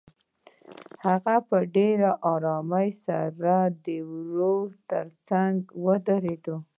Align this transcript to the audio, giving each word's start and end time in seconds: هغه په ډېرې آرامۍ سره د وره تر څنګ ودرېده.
هغه 1.05 1.35
په 1.49 1.57
ډېرې 1.75 2.11
آرامۍ 2.33 2.89
سره 3.05 3.55
د 3.85 3.87
وره 4.11 4.69
تر 4.89 5.05
څنګ 5.29 5.57
ودرېده. 5.85 6.55